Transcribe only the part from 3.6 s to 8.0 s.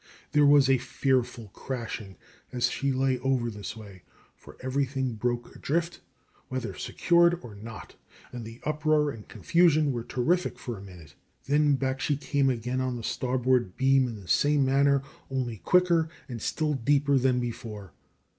way, for everything broke adrift, whether secured or not,